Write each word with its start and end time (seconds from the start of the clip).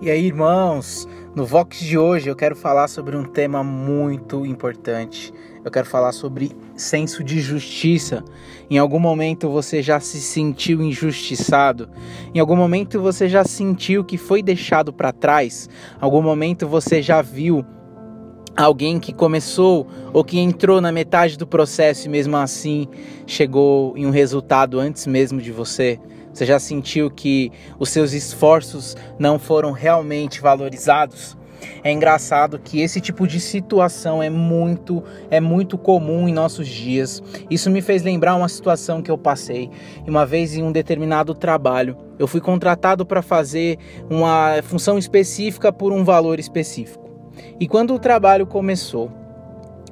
E 0.00 0.08
aí, 0.08 0.26
irmãos, 0.26 1.08
no 1.34 1.44
Vox 1.44 1.80
de 1.80 1.98
hoje 1.98 2.28
eu 2.28 2.36
quero 2.36 2.54
falar 2.54 2.86
sobre 2.86 3.16
um 3.16 3.24
tema 3.24 3.64
muito 3.64 4.46
importante. 4.46 5.34
Eu 5.64 5.72
quero 5.72 5.88
falar 5.88 6.12
sobre 6.12 6.52
senso 6.76 7.24
de 7.24 7.40
justiça. 7.40 8.22
Em 8.70 8.78
algum 8.78 9.00
momento 9.00 9.50
você 9.50 9.82
já 9.82 9.98
se 9.98 10.20
sentiu 10.20 10.80
injustiçado? 10.80 11.90
Em 12.32 12.38
algum 12.38 12.54
momento 12.54 13.00
você 13.00 13.28
já 13.28 13.42
sentiu 13.42 14.04
que 14.04 14.16
foi 14.16 14.40
deixado 14.40 14.92
para 14.92 15.12
trás? 15.12 15.68
Em 16.00 16.04
algum 16.04 16.22
momento 16.22 16.68
você 16.68 17.02
já 17.02 17.20
viu 17.20 17.66
alguém 18.56 19.00
que 19.00 19.12
começou 19.12 19.88
ou 20.12 20.22
que 20.22 20.38
entrou 20.38 20.80
na 20.80 20.92
metade 20.92 21.36
do 21.36 21.46
processo 21.46 22.06
e 22.06 22.08
mesmo 22.08 22.36
assim 22.36 22.86
chegou 23.26 23.96
em 23.96 24.06
um 24.06 24.10
resultado 24.10 24.78
antes 24.78 25.08
mesmo 25.08 25.40
de 25.40 25.50
você? 25.50 25.98
Você 26.38 26.46
já 26.46 26.60
sentiu 26.60 27.10
que 27.10 27.50
os 27.80 27.90
seus 27.90 28.12
esforços 28.12 28.96
não 29.18 29.40
foram 29.40 29.72
realmente 29.72 30.40
valorizados? 30.40 31.36
É 31.82 31.90
engraçado 31.90 32.60
que 32.60 32.80
esse 32.80 33.00
tipo 33.00 33.26
de 33.26 33.40
situação 33.40 34.22
é 34.22 34.30
muito 34.30 35.02
é 35.32 35.40
muito 35.40 35.76
comum 35.76 36.28
em 36.28 36.32
nossos 36.32 36.68
dias. 36.68 37.20
Isso 37.50 37.68
me 37.68 37.82
fez 37.82 38.04
lembrar 38.04 38.36
uma 38.36 38.48
situação 38.48 39.02
que 39.02 39.10
eu 39.10 39.18
passei. 39.18 39.68
Uma 40.06 40.24
vez 40.24 40.54
em 40.54 40.62
um 40.62 40.70
determinado 40.70 41.34
trabalho, 41.34 41.96
eu 42.20 42.28
fui 42.28 42.40
contratado 42.40 43.04
para 43.04 43.20
fazer 43.20 43.76
uma 44.08 44.62
função 44.62 44.96
específica 44.96 45.72
por 45.72 45.90
um 45.90 46.04
valor 46.04 46.38
específico. 46.38 47.10
E 47.58 47.66
quando 47.66 47.92
o 47.92 47.98
trabalho 47.98 48.46
começou, 48.46 49.10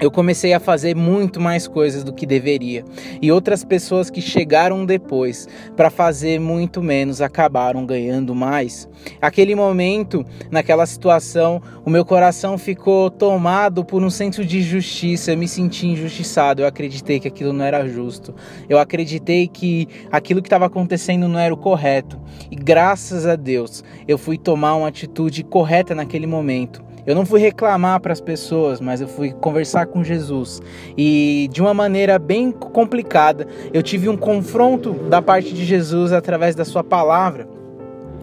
eu 0.01 0.11
comecei 0.11 0.53
a 0.53 0.61
fazer 0.61 0.95
muito 0.95 1.41
mais 1.41 1.67
coisas 1.67 2.05
do 2.05 2.13
que 2.13 2.27
deveria. 2.27 2.85
E 3.23 3.33
outras 3.33 3.65
pessoas 3.65 4.11
que 4.11 4.21
chegaram 4.21 4.85
depois 4.85 5.49
para 5.75 5.91
fazer 5.91 6.39
muito 6.39 6.83
menos 6.83 7.21
acabaram 7.21 7.87
ganhando 7.87 8.35
mais. 8.35 8.89
Aquele 9.21 9.55
momento, 9.55 10.25
naquela 10.51 10.85
situação, 10.85 11.63
o 11.85 11.91
meu 11.91 12.05
coração 12.05 12.59
ficou 12.59 13.11
tomado 13.11 13.85
por 13.85 14.03
um 14.03 14.11
senso 14.11 14.45
de 14.45 14.63
justiça. 14.63 15.33
Eu 15.33 15.39
me 15.39 15.49
senti 15.49 15.87
injustiçado. 15.87 16.63
Eu 16.63 16.67
acreditei 16.67 17.19
que 17.19 17.29
aquilo 17.29 17.53
não 17.53 17.65
era 17.65 17.89
justo. 17.89 18.35
Eu 18.69 18.79
acreditei 18.79 19.49
que 19.49 19.89
aquilo 20.13 20.43
que 20.43 20.49
estava 20.49 20.67
acontecendo 20.67 21.27
não 21.29 21.39
era 21.39 21.55
o 21.55 21.57
correto. 21.57 22.21
E 22.51 22.57
graças 22.57 23.27
a 23.27 23.35
Deus, 23.35 23.83
eu 24.07 24.19
fui 24.19 24.37
tomar 24.37 24.75
uma 24.77 24.89
atitude 24.89 25.43
correta 25.43 25.95
naquele 25.95 26.27
momento. 26.27 26.86
Eu 27.07 27.15
não 27.15 27.25
fui 27.25 27.41
reclamar 27.41 28.01
para 28.01 28.13
as 28.13 28.21
pessoas, 28.21 28.81
mas 28.81 29.01
eu 29.01 29.07
fui 29.07 29.33
conversar 29.33 29.87
com 29.87 30.03
Jesus. 30.03 30.61
E 30.99 31.49
de 31.53 31.63
uma 31.63 31.73
maneira 31.73 32.19
bem 32.19 32.51
complicada, 32.51 33.47
eu 33.73 33.83
tive 33.83 34.09
um 34.09 34.17
confronto 34.17 34.93
da 34.93 35.23
parte 35.23 35.55
de 35.55 35.65
Jesus 35.65 36.13
através 36.13 36.55
da 36.57 36.65
sua 36.65 36.83
palavra. 36.83 37.56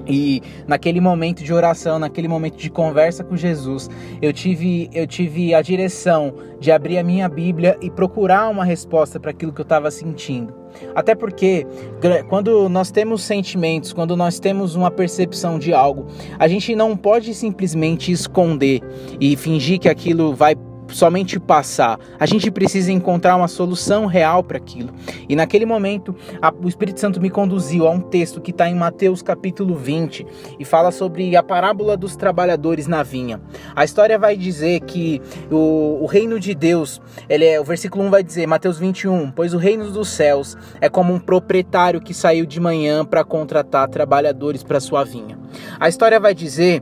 E 0.08 0.42
naquele 0.68 1.00
momento 1.00 1.44
de 1.44 1.54
oração, 1.54 2.00
naquele 2.00 2.28
momento 2.28 2.58
de 2.58 2.70
conversa 2.70 3.24
com 3.24 3.36
Jesus, 3.36 3.90
eu 4.22 4.34
tive, 4.34 4.90
eu 4.94 5.08
tive 5.08 5.54
a 5.54 5.62
direção 5.62 6.34
de 6.60 6.72
abrir 6.72 6.98
a 6.98 7.04
minha 7.04 7.28
Bíblia 7.30 7.78
e 7.82 7.90
procurar 7.90 8.50
uma 8.50 8.66
resposta 8.66 9.20
para 9.20 9.32
aquilo 9.32 9.54
que 9.54 9.62
eu 9.62 9.64
estava 9.64 9.90
sentindo. 9.92 10.54
Até 10.96 11.14
porque 11.14 11.68
quando 12.30 12.68
nós 12.68 12.90
temos 12.92 13.22
sentimentos, 13.22 13.94
quando 13.94 14.18
nós 14.18 14.40
temos 14.40 14.76
uma 14.76 14.90
percepção 14.90 15.60
de 15.60 15.74
algo, 15.74 16.08
a 16.40 16.48
gente 16.48 16.76
não 16.76 16.98
pode 16.98 17.34
simplesmente 17.34 18.12
esconder 18.12 18.82
e 19.20 19.36
fingir 19.36 19.80
que 19.80 19.88
aquilo 19.88 20.34
vai 20.34 20.56
somente 20.94 21.40
passar. 21.40 22.00
A 22.20 22.26
gente 22.26 22.50
precisa 22.52 22.92
encontrar 22.92 23.36
uma 23.36 23.48
solução 23.48 24.06
real 24.06 24.44
para 24.44 24.58
aquilo. 24.58 24.94
E 25.28 25.36
naquele 25.36 25.66
momento, 25.66 26.16
a, 26.42 26.54
o 26.54 26.68
Espírito 26.68 27.00
Santo 27.00 27.20
me 27.20 27.30
conduziu 27.30 27.88
a 27.88 27.92
um 27.92 28.00
texto 28.00 28.40
que 28.40 28.52
está 28.52 28.70
em 28.70 28.76
Mateus 28.76 29.22
capítulo 29.22 29.76
20 29.76 30.26
e 30.60 30.66
fala 30.66 30.92
sobre 30.92 31.36
a 31.36 31.44
parábola 31.44 31.98
dos 31.98 32.16
trabalhadores 32.16 32.88
na 32.88 33.04
vinha. 33.04 33.42
A 33.76 33.84
história 33.84 34.18
vai 34.18 34.38
dizer 34.38 34.82
que 34.82 35.22
o, 35.52 36.00
o 36.02 36.06
reino 36.06 36.40
de 36.40 36.54
Deus, 36.54 37.02
ele 37.28 37.46
é, 37.46 37.60
o 37.60 37.64
versículo 37.64 38.04
1 38.06 38.10
vai 38.10 38.24
dizer, 38.24 38.48
Mateus 38.48 38.78
21, 38.78 39.32
pois 39.32 39.54
o 39.54 39.58
reino 39.58 39.90
dos 39.92 40.10
céus 40.10 40.56
é 40.80 40.88
como 40.88 41.14
um 41.14 41.20
proprietário 41.20 42.00
que 42.00 42.14
saiu 42.14 42.46
de 42.46 42.60
manhã 42.60 43.04
para 43.04 43.24
contratar 43.24 43.90
trabalhadores 43.90 44.64
para 44.64 44.80
sua 44.80 45.04
vinha. 45.04 45.38
A 45.80 45.90
história 45.90 46.20
vai 46.20 46.34
dizer 46.34 46.82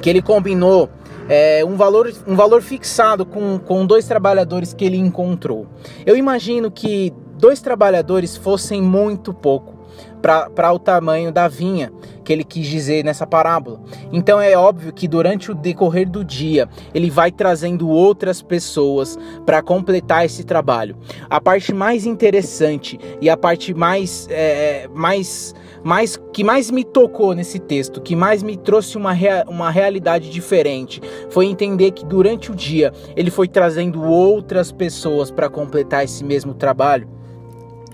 que 0.00 0.10
ele 0.10 0.20
combinou 0.20 0.90
é, 1.28 1.64
um, 1.64 1.76
valor, 1.76 2.12
um 2.26 2.36
valor 2.36 2.62
fixado 2.62 3.24
com, 3.24 3.58
com 3.58 3.86
dois 3.86 4.06
trabalhadores 4.06 4.72
que 4.72 4.84
ele 4.84 4.96
encontrou. 4.96 5.66
Eu 6.04 6.16
imagino 6.16 6.70
que 6.70 7.12
dois 7.38 7.60
trabalhadores 7.60 8.36
fossem 8.36 8.80
muito 8.82 9.32
pouco 9.32 9.74
para 10.22 10.72
o 10.72 10.78
tamanho 10.78 11.30
da 11.30 11.48
vinha 11.48 11.92
que 12.24 12.32
ele 12.32 12.42
quis 12.42 12.66
dizer 12.66 13.04
nessa 13.04 13.26
parábola. 13.26 13.80
Então 14.10 14.40
é 14.40 14.56
óbvio 14.56 14.92
que 14.92 15.06
durante 15.06 15.50
o 15.50 15.54
decorrer 15.54 16.08
do 16.08 16.24
dia 16.24 16.68
ele 16.94 17.10
vai 17.10 17.30
trazendo 17.30 17.88
outras 17.88 18.40
pessoas 18.40 19.18
para 19.44 19.62
completar 19.62 20.24
esse 20.24 20.42
trabalho. 20.42 20.96
A 21.28 21.40
parte 21.40 21.72
mais 21.72 22.06
interessante 22.06 22.98
e 23.20 23.28
a 23.28 23.36
parte 23.36 23.74
mais, 23.74 24.26
é, 24.30 24.88
mais, 24.94 25.54
mais 25.84 26.18
que 26.32 26.42
mais 26.42 26.70
me 26.70 26.84
tocou 26.84 27.34
nesse 27.34 27.58
texto, 27.58 28.00
que 28.00 28.16
mais 28.16 28.42
me 28.42 28.56
trouxe 28.56 28.96
uma, 28.96 29.12
rea, 29.12 29.44
uma 29.46 29.70
realidade 29.70 30.30
diferente, 30.30 31.02
foi 31.28 31.46
entender 31.46 31.90
que 31.90 32.04
durante 32.04 32.50
o 32.50 32.54
dia 32.54 32.92
ele 33.14 33.30
foi 33.30 33.46
trazendo 33.46 34.02
outras 34.02 34.72
pessoas 34.72 35.30
para 35.30 35.50
completar 35.50 36.04
esse 36.04 36.24
mesmo 36.24 36.54
trabalho 36.54 37.13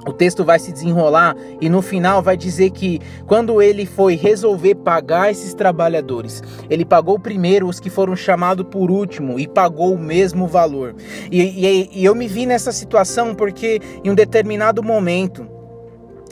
o 0.07 0.13
texto 0.13 0.45
vai 0.45 0.59
se 0.59 0.73
desenrolar 0.73 1.37
e 1.61 1.69
no 1.69 1.83
final 1.83 2.23
vai 2.23 2.37
dizer 2.37 2.71
que 2.71 3.01
quando 3.27 3.61
ele 3.61 3.85
foi 3.85 4.17
resolver 4.17 4.77
pagar 4.77 5.31
esses 5.31 5.53
trabalhadores, 5.53 6.43
ele 6.69 6.85
pagou 6.85 7.19
primeiro 7.19 7.69
os 7.69 7.79
que 7.79 7.91
foram 7.91 8.17
chamados 8.17 8.67
por 8.71 8.91
último 8.91 9.39
e 9.39 9.47
pagou 9.47 9.95
o 9.95 9.99
mesmo 9.99 10.47
valor. 10.47 10.95
E, 11.31 11.41
e, 11.41 11.91
e 11.93 12.05
eu 12.05 12.15
me 12.15 12.27
vi 12.27 12.47
nessa 12.47 12.73
situação 12.73 13.35
porque 13.35 13.81
em 14.03 14.11
um 14.11 14.15
determinado 14.15 14.83
momento 14.83 15.47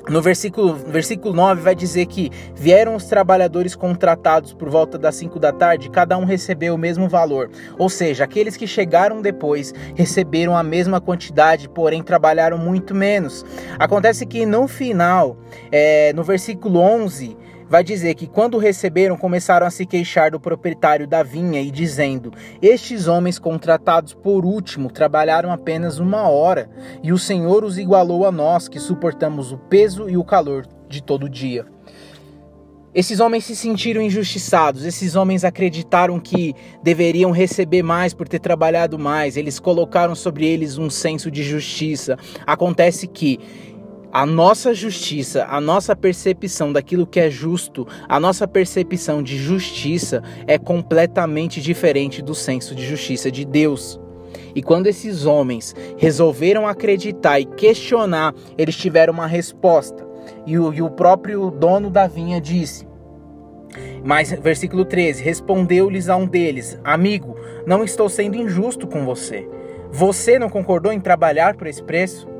no 0.08 0.22
versículo, 0.22 0.74
versículo 0.74 1.34
9 1.34 1.60
vai 1.60 1.74
dizer 1.74 2.06
que 2.06 2.30
vieram 2.54 2.94
os 2.94 3.04
trabalhadores 3.04 3.74
contratados 3.74 4.54
por 4.54 4.69
volta 4.70 4.96
das 4.98 5.14
5 5.16 5.38
da 5.38 5.52
tarde, 5.52 5.91
cada 5.91 6.16
um 6.16 6.24
recebeu 6.24 6.74
o 6.74 6.78
mesmo 6.78 7.08
valor. 7.08 7.50
Ou 7.78 7.88
seja, 7.88 8.24
aqueles 8.24 8.56
que 8.56 8.66
chegaram 8.66 9.20
depois 9.20 9.74
receberam 9.94 10.56
a 10.56 10.62
mesma 10.62 11.00
quantidade, 11.00 11.68
porém 11.68 12.02
trabalharam 12.02 12.58
muito 12.58 12.94
menos. 12.94 13.44
Acontece 13.78 14.24
que 14.24 14.47
no 14.47 14.66
final, 14.66 15.36
é, 15.70 16.12
no 16.14 16.24
versículo 16.24 16.80
11, 16.80 17.36
vai 17.68 17.84
dizer 17.84 18.14
que 18.14 18.26
quando 18.26 18.58
receberam, 18.58 19.16
começaram 19.16 19.66
a 19.66 19.70
se 19.70 19.84
queixar 19.84 20.30
do 20.30 20.40
proprietário 20.40 21.06
da 21.06 21.22
vinha 21.22 21.60
e 21.60 21.70
dizendo: 21.70 22.32
Estes 22.62 23.06
homens 23.06 23.38
contratados 23.38 24.14
por 24.14 24.44
último 24.44 24.90
trabalharam 24.90 25.52
apenas 25.52 25.98
uma 25.98 26.28
hora, 26.28 26.70
e 27.02 27.12
o 27.12 27.18
Senhor 27.18 27.64
os 27.64 27.78
igualou 27.78 28.26
a 28.26 28.32
nós, 28.32 28.68
que 28.68 28.78
suportamos 28.78 29.52
o 29.52 29.58
peso 29.58 30.08
e 30.08 30.16
o 30.16 30.24
calor 30.24 30.66
de 30.88 31.02
todo 31.02 31.28
dia. 31.28 31.66
Esses 32.94 33.20
homens 33.20 33.44
se 33.44 33.54
sentiram 33.54 34.00
injustiçados, 34.00 34.84
esses 34.84 35.14
homens 35.14 35.44
acreditaram 35.44 36.18
que 36.18 36.54
deveriam 36.82 37.30
receber 37.30 37.82
mais 37.82 38.14
por 38.14 38.26
ter 38.26 38.40
trabalhado 38.40 38.98
mais, 38.98 39.36
eles 39.36 39.60
colocaram 39.60 40.14
sobre 40.14 40.46
eles 40.46 40.78
um 40.78 40.88
senso 40.88 41.30
de 41.30 41.42
justiça. 41.42 42.16
Acontece 42.46 43.06
que 43.06 43.38
a 44.12 44.24
nossa 44.24 44.72
justiça, 44.72 45.46
a 45.48 45.60
nossa 45.60 45.94
percepção 45.94 46.72
daquilo 46.72 47.06
que 47.06 47.20
é 47.20 47.30
justo, 47.30 47.86
a 48.08 48.19
nossa 48.19 48.48
percepção 48.48 49.22
de 49.22 49.36
justiça 49.36 50.22
é 50.46 50.58
completamente 50.58 51.60
diferente 51.60 52.22
do 52.22 52.34
senso 52.34 52.74
de 52.74 52.86
justiça 52.86 53.30
de 53.30 53.44
Deus. 53.44 54.00
E 54.54 54.62
quando 54.62 54.86
esses 54.86 55.26
homens 55.26 55.74
resolveram 55.97 56.66
acreditar 56.66 57.38
e 57.38 57.44
questionar, 57.44 58.34
eles 58.56 58.76
tiveram 58.76 59.12
uma 59.12 59.26
resposta. 59.26 60.06
E 60.47 60.58
o, 60.58 60.72
e 60.72 60.82
o 60.82 60.91
próprio 60.91 61.50
dono 61.50 61.91
da 61.91 62.06
vinha 62.06 62.41
disse: 62.41 62.86
mas, 64.04 64.32
versículo 64.32 64.84
13: 64.84 65.22
Respondeu-lhes 65.22 66.09
a 66.09 66.16
um 66.16 66.27
deles: 66.27 66.78
Amigo, 66.83 67.36
não 67.66 67.84
estou 67.84 68.09
sendo 68.09 68.36
injusto 68.36 68.86
com 68.86 69.04
você. 69.04 69.48
Você 69.91 70.38
não 70.38 70.48
concordou 70.48 70.92
em 70.92 71.00
trabalhar 71.00 71.56
por 71.56 71.66
esse 71.66 71.83
preço? 71.83 72.37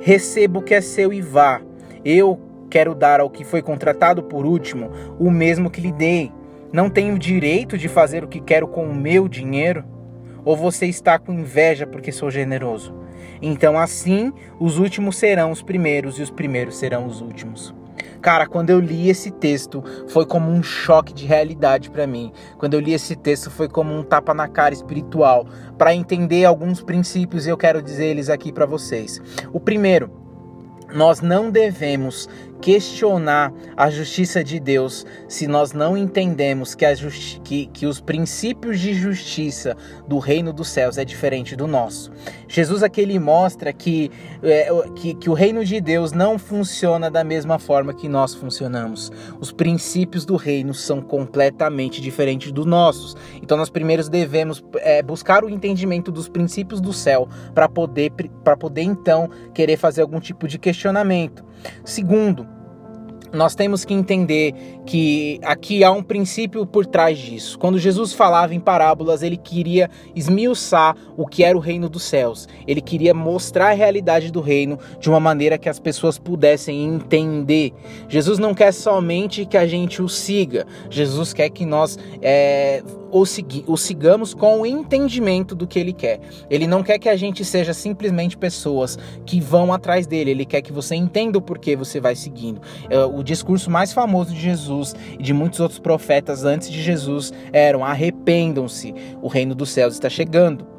Receba 0.00 0.58
o 0.58 0.62
que 0.62 0.74
é 0.74 0.80
seu 0.80 1.12
e 1.12 1.20
vá. 1.20 1.60
Eu 2.04 2.40
quero 2.70 2.94
dar 2.94 3.20
ao 3.20 3.30
que 3.30 3.44
foi 3.44 3.62
contratado 3.62 4.22
por 4.22 4.44
último 4.44 4.90
o 5.18 5.30
mesmo 5.30 5.70
que 5.70 5.80
lhe 5.80 5.92
dei. 5.92 6.32
Não 6.72 6.90
tenho 6.90 7.18
direito 7.18 7.78
de 7.78 7.88
fazer 7.88 8.24
o 8.24 8.28
que 8.28 8.40
quero 8.40 8.66
com 8.68 8.84
o 8.84 8.94
meu 8.94 9.28
dinheiro? 9.28 9.84
Ou 10.44 10.56
você 10.56 10.86
está 10.86 11.18
com 11.18 11.32
inveja 11.32 11.86
porque 11.86 12.12
sou 12.12 12.30
generoso? 12.30 12.94
Então, 13.40 13.78
assim, 13.78 14.32
os 14.58 14.78
últimos 14.78 15.16
serão 15.16 15.50
os 15.50 15.62
primeiros 15.62 16.18
e 16.18 16.22
os 16.22 16.30
primeiros 16.30 16.76
serão 16.76 17.06
os 17.06 17.20
últimos. 17.20 17.74
Cara, 18.20 18.46
quando 18.46 18.70
eu 18.70 18.80
li 18.80 19.08
esse 19.08 19.30
texto, 19.30 19.82
foi 20.08 20.26
como 20.26 20.50
um 20.50 20.62
choque 20.62 21.12
de 21.12 21.26
realidade 21.26 21.90
para 21.90 22.06
mim. 22.06 22.32
Quando 22.58 22.74
eu 22.74 22.80
li 22.80 22.92
esse 22.92 23.16
texto, 23.16 23.50
foi 23.50 23.68
como 23.68 23.94
um 23.94 24.02
tapa 24.02 24.34
na 24.34 24.48
cara 24.48 24.74
espiritual, 24.74 25.46
para 25.78 25.94
entender 25.94 26.44
alguns 26.44 26.82
princípios, 26.82 27.46
eu 27.46 27.56
quero 27.56 27.82
dizer 27.82 28.06
eles 28.06 28.28
aqui 28.28 28.52
para 28.52 28.66
vocês. 28.66 29.20
O 29.52 29.60
primeiro, 29.60 30.10
nós 30.94 31.20
não 31.20 31.50
devemos 31.50 32.28
questionar 32.60 33.52
a 33.76 33.90
justiça 33.90 34.42
de 34.42 34.58
Deus 34.58 35.04
se 35.28 35.46
nós 35.46 35.72
não 35.72 35.96
entendemos 35.96 36.74
que, 36.74 36.86
que, 37.44 37.66
que 37.66 37.86
os 37.86 38.00
princípios 38.00 38.80
de 38.80 38.94
justiça 38.94 39.76
do 40.06 40.18
reino 40.18 40.52
dos 40.52 40.68
céus 40.68 40.98
é 40.98 41.04
diferente 41.04 41.54
do 41.54 41.66
nosso. 41.66 42.10
Jesus 42.48 42.82
aqui 42.82 43.00
ele 43.00 43.18
mostra 43.18 43.72
que, 43.72 44.10
é, 44.42 44.68
que, 44.94 45.14
que 45.14 45.30
o 45.30 45.34
reino 45.34 45.64
de 45.64 45.80
Deus 45.80 46.12
não 46.12 46.38
funciona 46.38 47.10
da 47.10 47.24
mesma 47.24 47.58
forma 47.58 47.92
que 47.92 48.08
nós 48.08 48.34
funcionamos. 48.34 49.10
Os 49.40 49.52
princípios 49.52 50.24
do 50.24 50.36
reino 50.36 50.72
são 50.72 51.00
completamente 51.00 52.00
diferentes 52.00 52.52
dos 52.52 52.66
nossos. 52.66 53.16
Então 53.42 53.56
nós 53.56 53.70
primeiros 53.70 54.08
devemos 54.08 54.64
é, 54.76 55.02
buscar 55.02 55.44
o 55.44 55.50
entendimento 55.50 56.10
dos 56.10 56.28
princípios 56.28 56.80
do 56.80 56.92
céu 56.92 57.28
para 57.54 57.68
poder, 57.68 58.12
poder 58.58 58.82
então 58.82 59.28
querer 59.52 59.76
fazer 59.76 60.02
algum 60.02 60.20
tipo 60.20 60.46
de 60.46 60.58
questionamento. 60.58 61.44
Segundo, 61.84 62.46
nós 63.36 63.54
temos 63.54 63.84
que 63.84 63.94
entender 63.94 64.54
que 64.84 65.38
aqui 65.42 65.84
há 65.84 65.90
um 65.92 66.02
princípio 66.02 66.66
por 66.66 66.86
trás 66.86 67.18
disso. 67.18 67.58
Quando 67.58 67.78
Jesus 67.78 68.12
falava 68.12 68.54
em 68.54 68.60
parábolas, 68.60 69.22
ele 69.22 69.36
queria 69.36 69.90
esmiuçar 70.14 70.96
o 71.16 71.26
que 71.26 71.44
era 71.44 71.56
o 71.56 71.60
reino 71.60 71.88
dos 71.88 72.02
céus. 72.02 72.48
Ele 72.66 72.80
queria 72.80 73.14
mostrar 73.14 73.70
a 73.70 73.74
realidade 73.74 74.32
do 74.32 74.40
reino 74.40 74.78
de 74.98 75.08
uma 75.08 75.20
maneira 75.20 75.58
que 75.58 75.68
as 75.68 75.78
pessoas 75.78 76.18
pudessem 76.18 76.84
entender. 76.84 77.72
Jesus 78.08 78.38
não 78.38 78.54
quer 78.54 78.72
somente 78.72 79.44
que 79.46 79.56
a 79.56 79.66
gente 79.66 80.02
o 80.02 80.08
siga, 80.08 80.66
Jesus 80.90 81.32
quer 81.32 81.50
que 81.50 81.64
nós 81.64 81.98
é, 82.22 82.82
o, 83.10 83.24
segui 83.24 83.64
o 83.66 83.76
sigamos 83.76 84.34
com 84.34 84.60
o 84.60 84.66
entendimento 84.66 85.54
do 85.54 85.66
que 85.66 85.78
ele 85.78 85.92
quer. 85.92 86.20
Ele 86.50 86.66
não 86.66 86.82
quer 86.82 86.98
que 86.98 87.08
a 87.08 87.16
gente 87.16 87.44
seja 87.44 87.72
simplesmente 87.72 88.36
pessoas 88.36 88.98
que 89.24 89.40
vão 89.40 89.72
atrás 89.72 90.06
dele, 90.06 90.30
ele 90.30 90.44
quer 90.44 90.62
que 90.62 90.72
você 90.72 90.94
entenda 90.94 91.38
o 91.38 91.42
porquê 91.42 91.76
você 91.76 92.00
vai 92.00 92.14
seguindo. 92.14 92.60
É, 92.88 93.04
o 93.04 93.22
discurso 93.22 93.70
mais 93.70 93.92
famoso 93.92 94.34
de 94.34 94.40
Jesus 94.40 94.94
e 95.18 95.22
de 95.22 95.32
muitos 95.32 95.60
outros 95.60 95.78
profetas 95.78 96.44
antes 96.44 96.70
de 96.70 96.82
Jesus 96.82 97.32
eram: 97.52 97.84
arrependam-se, 97.84 98.94
o 99.22 99.28
reino 99.28 99.54
dos 99.54 99.70
céus 99.70 99.94
está 99.94 100.08
chegando. 100.08 100.75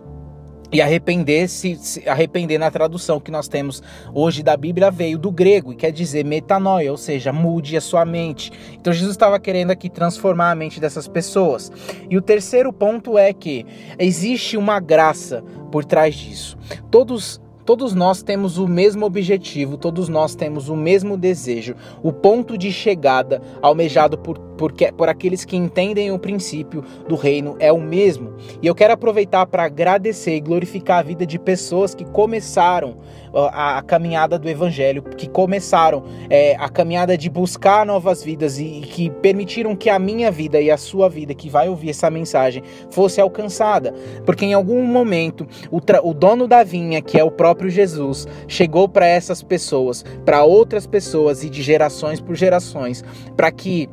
E 0.71 0.81
arrepender-se, 0.81 2.03
arrepender 2.05 2.59
na 2.59 2.69
tradução 2.69 3.19
que 3.19 3.31
nós 3.31 3.47
temos 3.47 3.81
hoje 4.13 4.43
da 4.43 4.57
Bíblia 4.57 4.91
veio 4.91 5.17
do 5.17 5.31
grego 5.31 5.71
e 5.71 5.75
quer 5.75 5.91
dizer 5.91 6.25
metanoia, 6.25 6.91
ou 6.91 6.97
seja, 6.97 7.31
mude 7.31 7.77
a 7.77 7.81
sua 7.81 8.03
mente. 8.03 8.51
Então 8.73 8.91
Jesus 8.91 9.11
estava 9.11 9.39
querendo 9.39 9.71
aqui 9.71 9.89
transformar 9.89 10.51
a 10.51 10.55
mente 10.55 10.79
dessas 10.79 11.07
pessoas. 11.07 11.71
E 12.09 12.17
o 12.17 12.21
terceiro 12.21 12.73
ponto 12.73 13.17
é 13.17 13.31
que 13.31 13.65
existe 13.97 14.57
uma 14.57 14.79
graça 14.79 15.41
por 15.71 15.85
trás 15.85 16.15
disso. 16.15 16.57
Todos 16.91 17.39
Todos 17.67 17.93
nós 17.93 18.23
temos 18.23 18.57
o 18.57 18.65
mesmo 18.65 19.05
objetivo, 19.05 19.75
todos 19.75 20.07
nós 20.07 20.33
temos 20.33 20.69
o 20.69 20.75
mesmo 20.77 21.17
desejo. 21.17 21.75
O 22.01 22.13
ponto 22.13 22.57
de 22.57 22.71
chegada 22.71 23.41
almejado 23.61 24.17
por, 24.17 24.39
por, 24.57 24.73
por 24.73 25.09
aqueles 25.09 25.45
que 25.45 25.55
entendem 25.55 26.11
o 26.11 26.19
princípio 26.19 26.83
do 27.07 27.15
reino 27.15 27.55
é 27.59 27.71
o 27.71 27.79
mesmo. 27.79 28.33
E 28.61 28.67
eu 28.67 28.75
quero 28.75 28.93
aproveitar 28.93 29.45
para 29.45 29.63
agradecer 29.63 30.35
e 30.35 30.41
glorificar 30.41 30.99
a 30.99 31.03
vida 31.03 31.25
de 31.25 31.39
pessoas 31.39 31.93
que 31.93 32.03
começaram 32.05 32.97
a, 33.33 33.77
a 33.77 33.81
caminhada 33.81 34.39
do 34.39 34.49
evangelho, 34.49 35.03
que 35.03 35.27
começaram 35.27 36.03
é, 36.29 36.55
a 36.55 36.69
caminhada 36.69 37.17
de 37.17 37.29
buscar 37.29 37.85
novas 37.85 38.23
vidas 38.23 38.57
e, 38.57 38.65
e 38.65 38.81
que 38.81 39.09
permitiram 39.09 39.75
que 39.75 39.89
a 39.89 39.99
minha 39.99 40.31
vida 40.31 40.59
e 40.59 40.71
a 40.71 40.77
sua 40.77 41.09
vida, 41.09 41.33
que 41.33 41.49
vai 41.49 41.69
ouvir 41.69 41.91
essa 41.91 42.09
mensagem, 42.09 42.63
fosse 42.89 43.21
alcançada. 43.21 43.93
Porque 44.25 44.45
em 44.45 44.53
algum 44.53 44.83
momento 44.83 45.47
o, 45.71 45.79
o 46.03 46.13
dono 46.13 46.47
da 46.47 46.63
vinha, 46.63 47.01
que 47.01 47.19
é 47.19 47.23
o 47.23 47.31
próprio 47.31 47.69
Jesus 47.69 48.27
chegou 48.47 48.89
para 48.89 49.07
essas 49.07 49.43
pessoas, 49.43 50.03
para 50.25 50.43
outras 50.43 50.87
pessoas 50.87 51.43
e 51.43 51.49
de 51.49 51.61
gerações 51.61 52.19
por 52.19 52.35
gerações, 52.35 53.03
para 53.35 53.51
que 53.51 53.89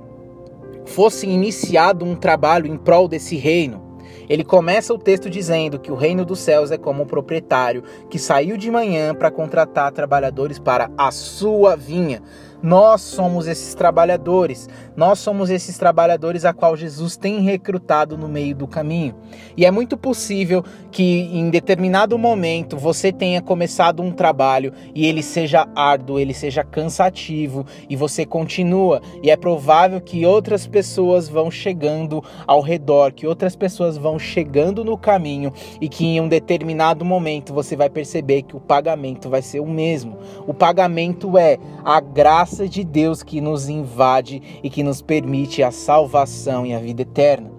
fosse 0.87 1.27
iniciado 1.27 2.05
um 2.05 2.15
trabalho 2.15 2.67
em 2.67 2.77
prol 2.77 3.09
desse 3.09 3.37
reino. 3.37 3.83
Ele 4.29 4.45
começa 4.45 4.95
o 4.95 4.99
texto 4.99 5.29
dizendo 5.29 5.79
que 5.79 5.93
o 5.93 5.95
reino 5.95 6.25
dos 6.25 6.39
céus 6.39 6.71
é 6.71 6.79
como 6.79 7.03
um 7.03 7.07
proprietário 7.07 7.83
que 8.09 8.19
saiu 8.19 8.57
de 8.57 8.71
manhã 8.71 9.15
para 9.15 9.31
contratar 9.31 9.93
trabalhadores 9.93 10.59
para 10.59 10.91
a 10.97 11.11
sua 11.11 11.77
vinha. 11.77 12.23
Nós 12.65 13.03
somos 13.03 13.47
esses 13.47 13.75
trabalhadores. 13.75 14.71
Nós 14.97 15.19
somos 15.19 15.51
esses 15.51 15.77
trabalhadores 15.77 16.47
a 16.47 16.55
qual 16.55 16.75
Jesus 16.75 17.15
tem 17.15 17.41
recrutado 17.41 18.17
no 18.17 18.27
meio 18.27 18.55
do 18.55 18.67
caminho. 18.67 19.15
E 19.55 19.67
é 19.67 19.71
muito 19.71 19.99
possível 19.99 20.65
que 20.91 21.29
em 21.31 21.51
determinado 21.51 22.17
momento 22.17 22.79
você 22.79 23.13
tenha 23.13 23.43
começado 23.43 24.03
um 24.03 24.11
trabalho 24.11 24.73
e 24.95 25.05
ele 25.05 25.23
seja 25.23 25.69
árduo, 25.77 26.19
ele 26.19 26.33
seja 26.33 26.65
cansativo 26.65 27.67
e 27.87 27.97
você 27.97 28.25
continua. 28.25 29.03
E 29.23 29.31
é 29.31 29.37
provável 29.37 30.01
que 30.01 30.25
outras 30.25 30.67
pessoas 30.67 31.29
vão 31.29 31.51
chegando 31.51 32.25
ao 32.47 32.63
redor, 32.63 33.13
que 33.13 33.27
outras 33.27 33.55
pessoas 33.55 33.99
vão 33.99 34.19
chegando 34.19 34.83
no 34.83 34.97
caminho 34.97 35.53
e 35.83 35.87
que 35.87 36.07
em 36.07 36.19
um 36.19 36.29
determinado 36.29 37.05
momento 37.05 37.53
você 37.53 37.77
vai 37.77 37.91
perceber 37.91 38.41
que 38.41 38.57
o 38.57 38.61
pagamento 38.61 39.29
vai 39.29 39.43
ser 39.43 39.61
o 39.61 39.67
mesmo. 39.67 40.17
O 40.47 40.55
pagamento 40.55 41.37
é 41.37 41.59
a 41.85 42.01
graça 42.01 42.54
graça 42.55 42.69
de 42.69 42.85
Deus 42.85 43.23
que 43.25 43.41
nos 43.41 43.69
invade 43.69 44.41
e 44.63 44.71
que 44.71 44.85
nos 44.85 45.03
permite 45.03 45.61
a 45.61 45.73
salvação 45.73 46.65
e 46.65 46.73
a 46.73 46.79
vida 46.79 47.03
eterna. 47.03 47.51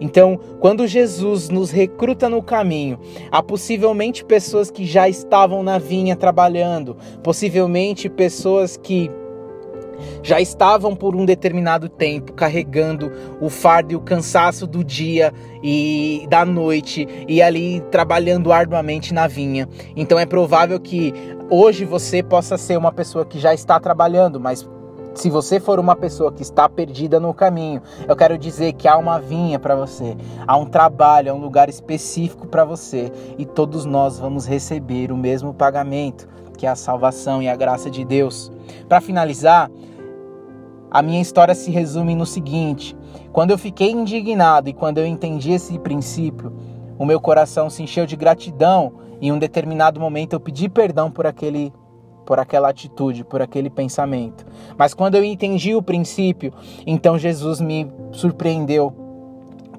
Então, 0.00 0.40
quando 0.58 0.86
Jesus 0.86 1.50
nos 1.50 1.70
recruta 1.70 2.26
no 2.26 2.42
caminho, 2.42 2.98
há 3.30 3.42
possivelmente 3.42 4.24
pessoas 4.24 4.70
que 4.70 4.86
já 4.86 5.06
estavam 5.10 5.62
na 5.62 5.78
vinha 5.78 6.16
trabalhando, 6.16 6.96
possivelmente 7.22 8.08
pessoas 8.08 8.78
que 8.78 9.10
já 10.22 10.40
estavam 10.40 10.94
por 10.94 11.14
um 11.14 11.24
determinado 11.24 11.88
tempo 11.88 12.32
carregando 12.32 13.12
o 13.40 13.48
fardo 13.48 13.92
e 13.92 13.96
o 13.96 14.00
cansaço 14.00 14.66
do 14.66 14.84
dia 14.84 15.32
e 15.62 16.26
da 16.28 16.44
noite 16.44 17.06
e 17.28 17.42
ali 17.42 17.80
trabalhando 17.90 18.52
arduamente 18.52 19.12
na 19.14 19.26
vinha. 19.26 19.68
Então 19.96 20.18
é 20.18 20.26
provável 20.26 20.78
que 20.78 21.12
hoje 21.50 21.84
você 21.84 22.22
possa 22.22 22.56
ser 22.56 22.76
uma 22.78 22.92
pessoa 22.92 23.24
que 23.24 23.38
já 23.38 23.52
está 23.52 23.78
trabalhando, 23.78 24.40
mas 24.40 24.68
se 25.14 25.28
você 25.28 25.58
for 25.58 25.78
uma 25.78 25.96
pessoa 25.96 26.32
que 26.32 26.42
está 26.42 26.68
perdida 26.68 27.18
no 27.18 27.34
caminho, 27.34 27.82
eu 28.06 28.16
quero 28.16 28.38
dizer 28.38 28.72
que 28.74 28.86
há 28.86 28.96
uma 28.96 29.18
vinha 29.18 29.58
para 29.58 29.74
você, 29.74 30.16
há 30.46 30.56
um 30.56 30.66
trabalho, 30.66 31.32
há 31.32 31.34
um 31.34 31.40
lugar 31.40 31.68
específico 31.68 32.46
para 32.46 32.64
você. 32.64 33.12
E 33.36 33.44
todos 33.44 33.84
nós 33.84 34.18
vamos 34.18 34.46
receber 34.46 35.10
o 35.12 35.16
mesmo 35.16 35.52
pagamento, 35.52 36.28
que 36.56 36.66
é 36.66 36.68
a 36.68 36.76
salvação 36.76 37.42
e 37.42 37.48
a 37.48 37.56
graça 37.56 37.90
de 37.90 38.04
Deus. 38.04 38.52
Para 38.88 39.00
finalizar, 39.00 39.70
a 40.90 41.02
minha 41.02 41.20
história 41.20 41.54
se 41.54 41.70
resume 41.70 42.14
no 42.14 42.26
seguinte: 42.26 42.96
quando 43.32 43.50
eu 43.50 43.58
fiquei 43.58 43.90
indignado 43.90 44.68
e 44.68 44.72
quando 44.72 44.98
eu 44.98 45.06
entendi 45.06 45.52
esse 45.52 45.78
princípio, 45.78 46.52
o 46.98 47.04
meu 47.04 47.20
coração 47.20 47.68
se 47.68 47.82
encheu 47.82 48.06
de 48.06 48.16
gratidão. 48.16 48.92
E 49.20 49.28
em 49.28 49.32
um 49.32 49.38
determinado 49.38 50.00
momento 50.00 50.32
eu 50.32 50.40
pedi 50.40 50.68
perdão 50.68 51.10
por 51.10 51.26
aquele 51.26 51.72
por 52.30 52.38
aquela 52.38 52.68
atitude, 52.68 53.24
por 53.24 53.42
aquele 53.42 53.68
pensamento. 53.68 54.46
Mas 54.78 54.94
quando 54.94 55.16
eu 55.16 55.24
entendi 55.24 55.74
o 55.74 55.82
princípio, 55.82 56.52
então 56.86 57.18
Jesus 57.18 57.60
me 57.60 57.90
surpreendeu 58.12 58.94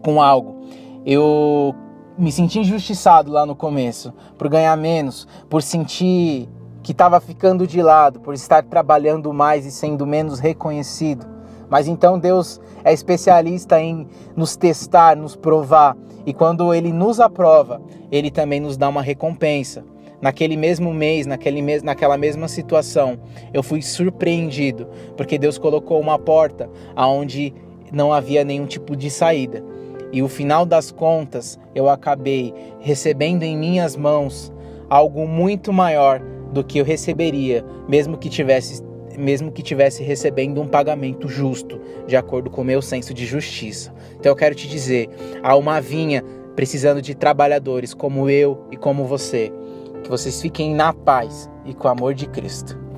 com 0.01 0.21
algo. 0.21 0.57
Eu 1.05 1.73
me 2.17 2.29
senti 2.29 2.59
injustiçado 2.59 3.31
lá 3.31 3.45
no 3.45 3.55
começo, 3.55 4.13
por 4.37 4.49
ganhar 4.49 4.75
menos, 4.75 5.25
por 5.49 5.63
sentir 5.63 6.49
que 6.83 6.91
estava 6.91 7.21
ficando 7.21 7.65
de 7.65 7.81
lado, 7.81 8.19
por 8.19 8.33
estar 8.33 8.63
trabalhando 8.63 9.31
mais 9.31 9.65
e 9.65 9.71
sendo 9.71 10.05
menos 10.05 10.37
reconhecido. 10.37 11.25
Mas 11.69 11.87
então 11.87 12.19
Deus 12.19 12.59
é 12.83 12.91
especialista 12.91 13.79
em 13.79 14.05
nos 14.35 14.57
testar, 14.57 15.15
nos 15.15 15.37
provar, 15.37 15.95
e 16.25 16.33
quando 16.33 16.73
ele 16.73 16.91
nos 16.91 17.21
aprova, 17.21 17.81
ele 18.11 18.29
também 18.29 18.59
nos 18.59 18.75
dá 18.75 18.89
uma 18.89 19.01
recompensa. 19.01 19.85
Naquele 20.21 20.55
mesmo 20.55 20.93
mês, 20.93 21.25
naquele 21.25 21.61
mes 21.61 21.81
naquela 21.81 22.17
mesma 22.17 22.47
situação, 22.47 23.19
eu 23.53 23.63
fui 23.63 23.81
surpreendido, 23.81 24.87
porque 25.17 25.37
Deus 25.37 25.57
colocou 25.57 25.99
uma 25.99 26.19
porta 26.19 26.69
aonde 26.95 27.53
não 27.91 28.13
havia 28.13 28.43
nenhum 28.43 28.65
tipo 28.65 28.95
de 28.95 29.09
saída. 29.09 29.63
E 30.11 30.21
o 30.21 30.27
final 30.27 30.65
das 30.65 30.91
contas, 30.91 31.59
eu 31.73 31.89
acabei 31.89 32.53
recebendo 32.79 33.43
em 33.43 33.57
minhas 33.57 33.95
mãos 33.95 34.53
algo 34.89 35.25
muito 35.25 35.71
maior 35.71 36.21
do 36.51 36.63
que 36.63 36.79
eu 36.79 36.85
receberia, 36.85 37.65
mesmo 37.87 38.17
que 38.17 38.29
tivesse 38.29 38.83
mesmo 39.17 39.51
que 39.51 39.61
tivesse 39.61 40.03
recebendo 40.03 40.61
um 40.61 40.67
pagamento 40.67 41.27
justo, 41.27 41.81
de 42.07 42.15
acordo 42.15 42.49
com 42.49 42.61
o 42.61 42.65
meu 42.65 42.81
senso 42.81 43.13
de 43.13 43.25
justiça. 43.25 43.93
Então 44.17 44.31
eu 44.31 44.35
quero 44.37 44.55
te 44.55 44.69
dizer, 44.69 45.09
há 45.43 45.53
uma 45.57 45.81
vinha 45.81 46.23
precisando 46.55 47.01
de 47.01 47.13
trabalhadores 47.13 47.93
como 47.93 48.29
eu 48.29 48.65
e 48.71 48.77
como 48.77 49.05
você. 49.05 49.51
Que 50.03 50.09
vocês 50.09 50.41
fiquem 50.41 50.75
na 50.75 50.93
paz 50.93 51.49
e 51.65 51.73
com 51.73 51.87
o 51.87 51.91
amor 51.91 52.13
de 52.13 52.27
Cristo. 52.27 52.90